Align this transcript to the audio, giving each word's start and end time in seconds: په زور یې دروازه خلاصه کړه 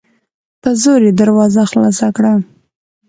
په 0.61 0.69
زور 0.81 1.01
یې 1.07 1.11
دروازه 1.21 1.63
خلاصه 1.71 2.07
کړه 2.15 2.33